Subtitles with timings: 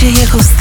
[0.00, 0.59] 毕业后。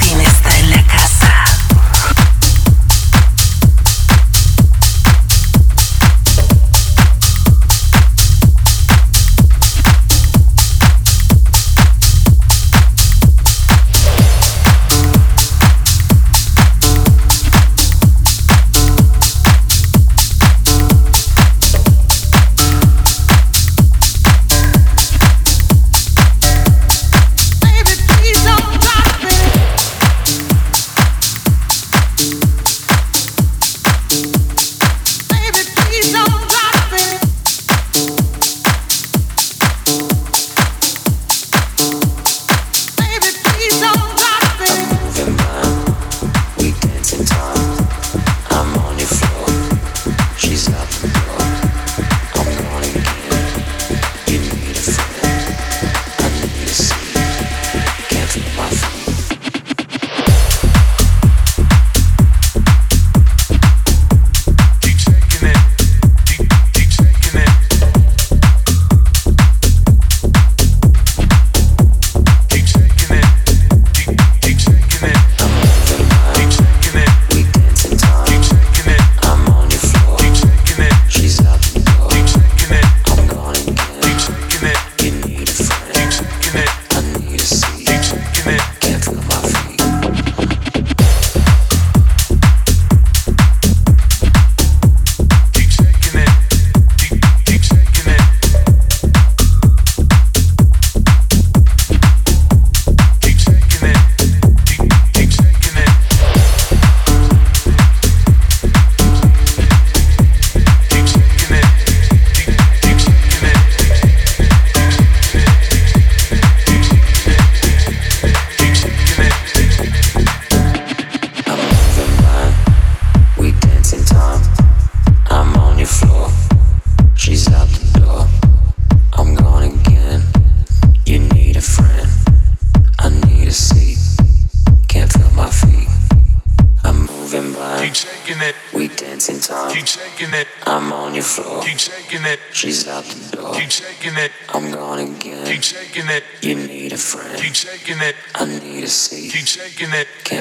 [148.01, 148.15] it.
[148.35, 149.31] I need a seat.
[149.31, 150.07] Keep shaking it.
[150.23, 150.38] Can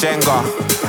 [0.00, 0.40] Jenga.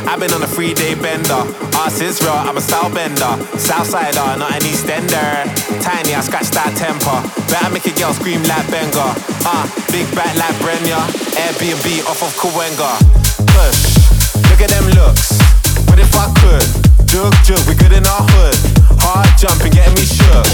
[0.08, 1.44] I've been on a three day bender.
[1.76, 3.36] Ass is real, I'm a style bender.
[3.60, 5.52] Southsider, not an Eastender.
[5.84, 7.20] Tiny, I scratch that temper.
[7.52, 9.12] Better make a girl scream like Benga.
[9.44, 11.04] Ah, uh, big back like Brenya.
[11.36, 12.88] Airbnb off of Kawenga.
[13.52, 14.00] Push,
[14.48, 15.36] look at them looks.
[15.92, 16.64] What if I could?
[17.04, 18.56] Jug, jug, we good in our hood.
[19.04, 20.48] Hard jumping, getting me shook.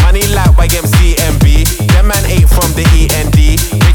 [0.00, 1.92] Money like YMCMB.
[1.92, 3.91] Them man ate from the END.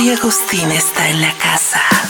[0.00, 2.09] Rey Agustín está en la casa.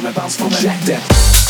[0.00, 1.47] for me, bounce.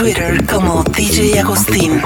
[0.00, 2.00] Twitter como DJ Agustín.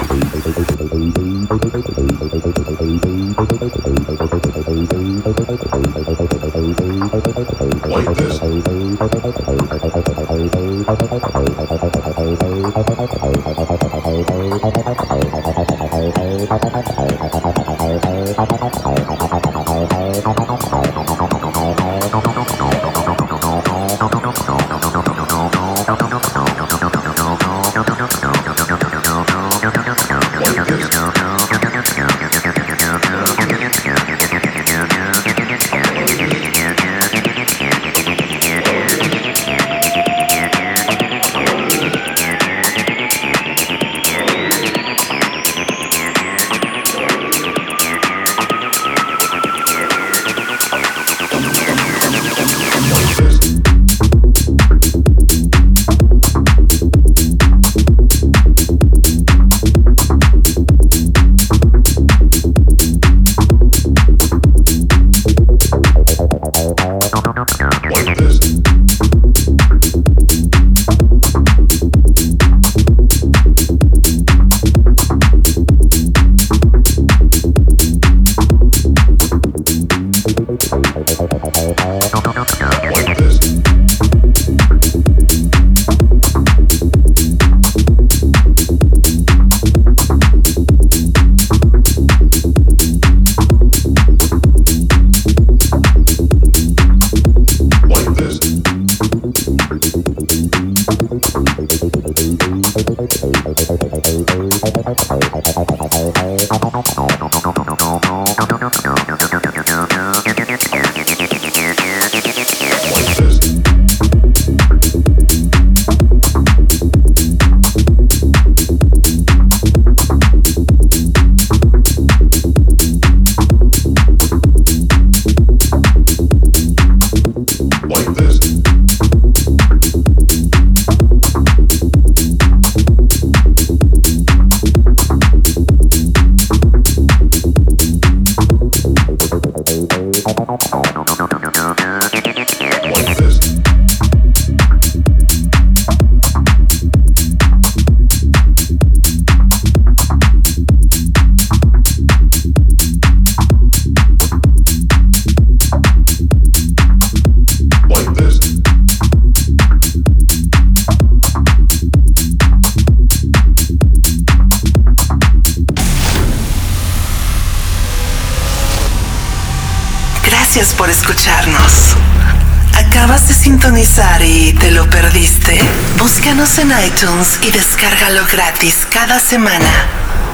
[174.65, 175.59] Te lo perdiste?
[175.99, 179.69] Búscanos en iTunes y descárgalo gratis cada semana.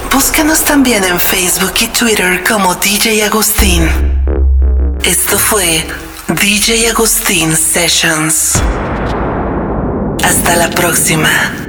[0.09, 3.89] Búscanos también en Facebook y Twitter como DJ Agustín.
[5.03, 5.85] Esto fue
[6.29, 8.53] DJ Agustín Sessions.
[10.23, 11.60] Hasta la próxima.